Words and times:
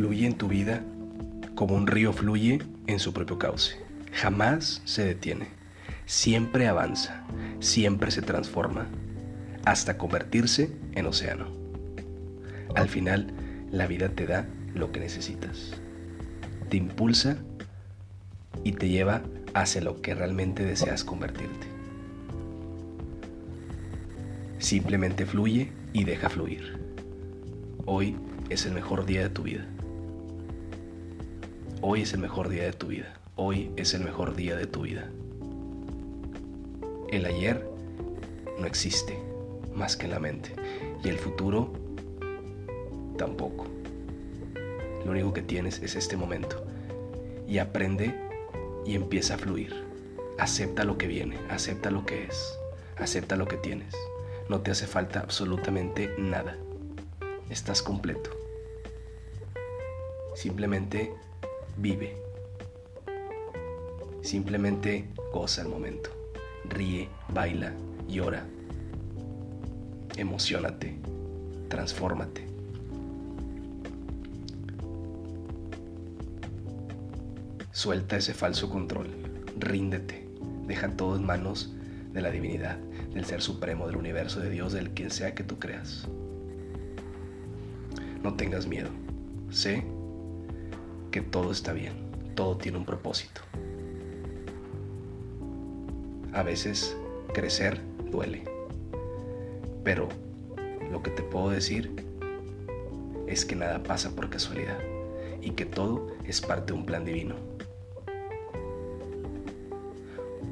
Fluye 0.00 0.26
en 0.26 0.32
tu 0.32 0.48
vida 0.48 0.82
como 1.54 1.74
un 1.74 1.86
río 1.86 2.14
fluye 2.14 2.62
en 2.86 2.98
su 2.98 3.12
propio 3.12 3.38
cauce. 3.38 3.76
Jamás 4.14 4.80
se 4.86 5.04
detiene. 5.04 5.48
Siempre 6.06 6.68
avanza. 6.68 7.26
Siempre 7.58 8.10
se 8.10 8.22
transforma. 8.22 8.86
Hasta 9.66 9.98
convertirse 9.98 10.70
en 10.94 11.04
océano. 11.04 11.48
Al 12.74 12.88
final, 12.88 13.26
la 13.70 13.86
vida 13.86 14.08
te 14.08 14.24
da 14.24 14.46
lo 14.74 14.90
que 14.90 15.00
necesitas. 15.00 15.72
Te 16.70 16.78
impulsa 16.78 17.36
y 18.64 18.72
te 18.72 18.88
lleva 18.88 19.20
hacia 19.52 19.82
lo 19.82 20.00
que 20.00 20.14
realmente 20.14 20.64
deseas 20.64 21.04
convertirte. 21.04 21.66
Simplemente 24.60 25.26
fluye 25.26 25.70
y 25.92 26.04
deja 26.04 26.30
fluir. 26.30 26.78
Hoy 27.84 28.16
es 28.48 28.64
el 28.64 28.72
mejor 28.72 29.04
día 29.04 29.20
de 29.20 29.28
tu 29.28 29.42
vida. 29.42 29.66
Hoy 31.82 32.02
es 32.02 32.12
el 32.12 32.20
mejor 32.20 32.50
día 32.50 32.64
de 32.64 32.74
tu 32.74 32.88
vida. 32.88 33.14
Hoy 33.36 33.70
es 33.76 33.94
el 33.94 34.04
mejor 34.04 34.36
día 34.36 34.54
de 34.54 34.66
tu 34.66 34.82
vida. 34.82 35.08
El 37.08 37.24
ayer 37.24 37.66
no 38.58 38.66
existe 38.66 39.18
más 39.74 39.96
que 39.96 40.04
en 40.04 40.10
la 40.10 40.20
mente 40.20 40.54
y 41.02 41.08
el 41.08 41.16
futuro 41.16 41.72
tampoco. 43.16 43.66
Lo 45.06 45.12
único 45.12 45.32
que 45.32 45.40
tienes 45.40 45.80
es 45.80 45.96
este 45.96 46.18
momento 46.18 46.62
y 47.48 47.56
aprende 47.56 48.14
y 48.84 48.94
empieza 48.94 49.36
a 49.36 49.38
fluir. 49.38 49.74
Acepta 50.38 50.84
lo 50.84 50.98
que 50.98 51.06
viene, 51.06 51.38
acepta 51.48 51.90
lo 51.90 52.04
que 52.04 52.24
es, 52.24 52.58
acepta 52.98 53.36
lo 53.36 53.48
que 53.48 53.56
tienes. 53.56 53.94
No 54.50 54.60
te 54.60 54.70
hace 54.70 54.86
falta 54.86 55.20
absolutamente 55.20 56.10
nada. 56.18 56.58
Estás 57.48 57.82
completo. 57.82 58.28
Simplemente 60.34 61.10
vive. 61.76 62.16
Simplemente 64.22 65.08
goza 65.32 65.62
el 65.62 65.68
momento. 65.68 66.10
Ríe, 66.68 67.08
baila, 67.32 67.72
llora. 68.08 68.44
Emocionate, 70.16 70.96
transfórmate. 71.68 72.46
Suelta 77.72 78.16
ese 78.16 78.34
falso 78.34 78.68
control, 78.68 79.08
ríndete, 79.58 80.28
deja 80.66 80.90
todo 80.96 81.16
en 81.16 81.24
manos 81.24 81.72
de 82.12 82.20
la 82.20 82.30
divinidad, 82.30 82.76
del 83.14 83.24
Ser 83.24 83.40
Supremo, 83.40 83.86
del 83.86 83.96
universo, 83.96 84.40
de 84.40 84.50
Dios, 84.50 84.72
del 84.72 84.90
quien 84.90 85.10
sea 85.10 85.34
que 85.34 85.44
tú 85.44 85.58
creas. 85.58 86.06
No 88.22 88.34
tengas 88.34 88.66
miedo, 88.66 88.90
sé 89.48 89.82
que 91.10 91.20
todo 91.20 91.50
está 91.50 91.72
bien, 91.72 91.94
todo 92.34 92.56
tiene 92.56 92.78
un 92.78 92.84
propósito. 92.84 93.40
A 96.32 96.42
veces 96.42 96.96
crecer 97.34 97.80
duele, 98.10 98.44
pero 99.84 100.08
lo 100.90 101.02
que 101.02 101.10
te 101.10 101.22
puedo 101.22 101.50
decir 101.50 101.90
es 103.26 103.44
que 103.44 103.56
nada 103.56 103.82
pasa 103.82 104.10
por 104.10 104.30
casualidad 104.30 104.78
y 105.40 105.50
que 105.50 105.66
todo 105.66 106.08
es 106.24 106.40
parte 106.40 106.72
de 106.72 106.78
un 106.78 106.86
plan 106.86 107.04
divino. 107.04 107.34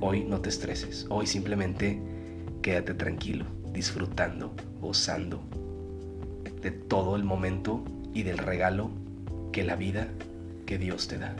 Hoy 0.00 0.24
no 0.24 0.40
te 0.40 0.48
estreses, 0.48 1.06
hoy 1.08 1.26
simplemente 1.26 2.00
quédate 2.62 2.94
tranquilo, 2.94 3.44
disfrutando, 3.72 4.52
gozando 4.80 5.40
de 6.62 6.70
todo 6.70 7.16
el 7.16 7.24
momento 7.24 7.84
y 8.14 8.22
del 8.22 8.38
regalo 8.38 8.90
que 9.52 9.64
la 9.64 9.76
vida 9.76 10.08
que 10.68 10.76
Dios 10.76 11.08
te 11.08 11.16
da. 11.16 11.34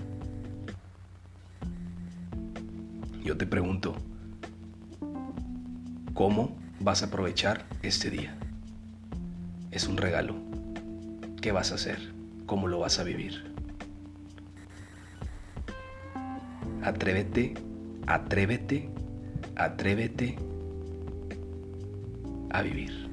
Yo 3.23 3.37
te 3.37 3.47
pregunto, 3.47 3.95
¿cómo 6.15 6.57
vas 6.81 7.03
a 7.03 7.07
aprovechar 7.07 7.67
este 7.83 8.09
día? 8.09 8.35
Es 9.71 9.87
un 9.87 9.99
regalo. 9.99 10.35
¿Qué 11.43 11.53
vas 11.53 11.73
a 11.73 11.75
hacer? 11.75 11.99
¿Cómo 12.47 12.69
lo 12.69 12.79
vas 12.79 13.01
a 13.01 13.05
vivir? 13.05 13.53
Atrévete, 16.83 17.53
atrévete, 18.07 18.89
atrévete 19.57 20.39
a 22.49 22.63
vivir. 22.63 23.11